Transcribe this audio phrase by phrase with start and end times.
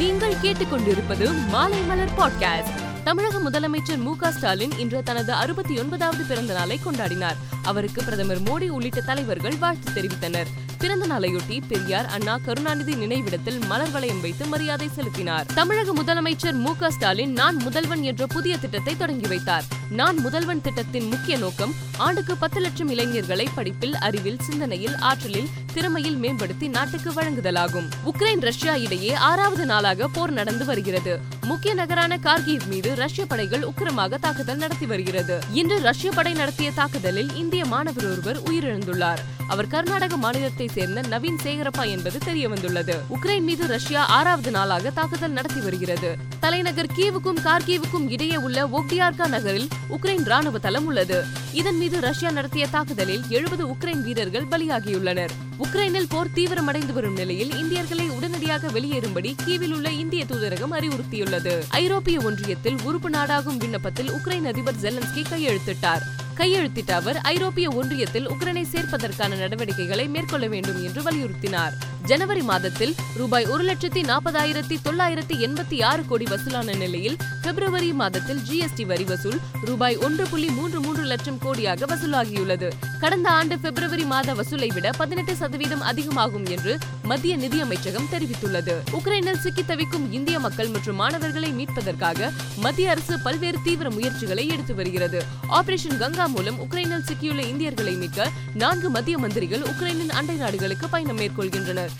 [0.00, 3.02] நீங்கள் கேட்டுக்கொண்டிருப்பது மாலை மலர் பாட்காஸ்ட்.
[3.04, 7.36] தமிழக முதலமைச்சர் மு க ஸ்டாலின் இன்று தனது அறுபத்தி ஒன்பதாவது பிறந்த நாளை கொண்டாடினார்.
[7.62, 10.46] அவருக்கு பிரதமர் மோடி உள்ளிட்ட தலைவர்கள் வாழ்த்து தெரிவித்தனர்.
[10.80, 15.46] பிறந்த நாளையொட்டி பெரியார் அண்ணா கருணாநிதி நினைவிடத்தில் மலர் வளையம் வைத்து மரியாதை செலுத்தினார்.
[15.54, 19.64] தமிழக முதலமைச்சர் மு ஸ்டாலின் நான் முதல்வன் என்ற புதிய திட்டத்தை தொடங்கி வைத்தார்.
[19.90, 26.68] நான் முதல்வன் திட்டத்தின் முக்கிய நோக்கம் ஆண்டுக்கு பத்து லட்சம் இளைஞர்களை படிப்பில் அறிவில் சிந்தனையில் ஆற்றலில் திறமையில் மேம்படுத்தி
[26.68, 27.88] நாட்டுக்கு வழங்குதலாகும்.
[28.04, 31.20] உக்ரைன் ரஷ்யா இடையே ஆறாவது நாளாக போர் நடந்து வருகிறது.
[31.44, 35.38] முக்கிய நகரான கார்கிவ் மீது ரஷ்ய படைகள் உக்கிரமாக தாக்குதல் நடத்தி வருகிறது.
[35.52, 39.18] இன்று ரஷ்ய படை நடத்திய தாக்குதலில் இந்திய மாணவர் ஒருவர் உயிரிழந்துள்ளார்.
[39.50, 42.94] அவர் கர்நாடக மாநிலத்தை சேர்ந்த நவீன் சேகரப்பா என்பது தெரியவந்துள்ளது.
[43.10, 46.16] உக்ரைன் மீது ரஷ்யா ஆறாவது நாளாக தாக்குதல் நடத்தி வருகிறது.
[46.40, 51.24] தலைநகர் கீவுக்கும் கார்கீவுக்கும் இடையே உள்ள ஒக்டியார்கா நகரில் உக்ரைன் ராணுவ தளம் உள்ளது.
[51.52, 55.30] இதன் மீது ரஷ்யா நடத்திய தாக்குதலில் எழுபது உக்ரைன் வீரர்கள் பலியாகியுள்ளனர்.
[55.58, 61.62] உக்ரைனில் போர் தீவிரமடைந்து வரும் நிலையில் இந்தியர்களை உடனடியாக வெளியேறும்படி கீவில் உள்ள இந்திய தூதரகம் அறிவுறுத்தியுள்ளது.
[61.68, 66.06] ஐரோப்பிய ஒன்றியத்தில் உறுப்பு நாடாகும் விண்ணப்பத்தில் உக்ரைன் அதிபர் ஜெலன்ஸ்கி கையெழுத்திட்டார்.
[66.40, 71.74] கையெழுத்திட்ட அவர் ஐரோப்பிய ஒன்றியத்தில் உக்ரைனை சேர்ப்பதற்கான நடவடிக்கைகளை மேற்கொள்ள வேண்டும் என்று வலியுறுத்தினார்.
[72.10, 78.84] ஜனவரி மாதத்தில் ரூபாய் ஒரு லட்சத்தி நாற்பதாயிரத்தி தொள்ளாயிரத்தி எண்பத்தி ஆறு கோடி வசூலான நிலையில் பிப்ரவரி மாதத்தில் ஜிஎஸ்டி
[78.86, 82.68] வரி வசூல் ரூபாய் ஒன்று புள்ளி மூன்று மூன்று லட்சம் கோடியாக வசூலாகியுள்ளது.
[83.00, 88.74] கடந்த ஆண்டு பிப்ரவரி மாத வசூலை விட பதினெட்டு சதவீதம் அதிகமாகும் என்று மத்திய நிதியமைச்சகம் தெரிவித்துள்ளது.
[88.98, 95.22] உக்ரைனில் சிக்கி தவிக்கும் இந்திய மக்கள் மற்றும் மாணவர்களை மீட்பதற்காக மத்திய அரசு பல்வேறு தீவிர முயற்சிகளை எடுத்து வருகிறது.
[95.60, 101.99] ஆபரேஷன் கங்கா மூலம் உக்ரைனில் சிக்கியுள்ள இந்தியர்களை மீட்க நான்கு மத்திய மந்திரிகள் உக்ரைனின் அண்டை நாடுகளுக்கு பயணம் மேற்கொள்கின்றனர்.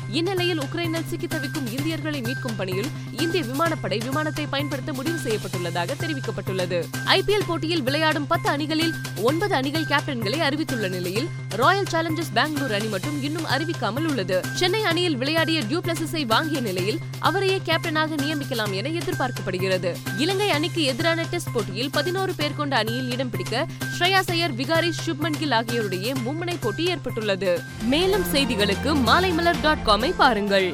[0.11, 6.79] இந்நிலையில் உக்ரைனில் சிக்கி தவிக்கும் இந்தியர்களை மீட்கும் பணியில் இந்திய விமானப்படை விமானத்தை பயன்படுத்த முடிவு செய்யப்பட்டுள்ளதாக தெரிவிக்கப்பட்டுள்ளது.
[7.05, 13.23] ஐபிஎல் போட்டியில் விளையாடும் பத்து அணிகளில் ஒன்பது அணிகள் கேப்டன்களை அறிவித்துள்ள நிலையில் ராயல் சேலஞ்சர்ஸ் பெங்களூர் அணி மட்டும்
[13.23, 14.41] இன்னும் அறிவிக்காமல் உள்ளது.
[14.53, 19.91] சென்னை அணியில் விளையாடிய டியூப்ளசஸை வாங்கிய நிலையில் அவரையே கேப்டனாக நியமிக்கலாம் என எதிர்பார்க்கப்படுகிறது.
[20.17, 23.65] இலங்கை அணிக்கு எதிரான டெஸ்ட் போட்டியில் பதினோரு பேர் கொண்ட அணியில் இடம் பிடிக்க
[23.99, 27.61] ஸ்ரேயா சையர் விகாரி சுப்மன் கில் ஆகியோருடைய மும்முனை போட்டி ஏற்பட்டுள்ளது.
[27.83, 30.67] மேலும் செய்திகளுக்கு மாலைமலர் டாட் காம் பாருங்கள்